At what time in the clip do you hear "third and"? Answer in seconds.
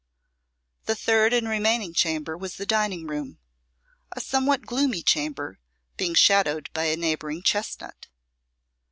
0.95-1.47